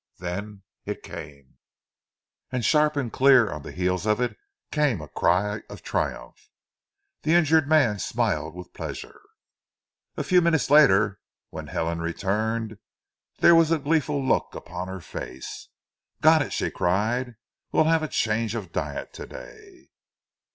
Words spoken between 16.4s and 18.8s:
it!" she cried. "We'll have a change of